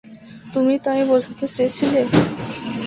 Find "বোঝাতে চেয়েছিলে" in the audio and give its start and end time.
1.09-2.01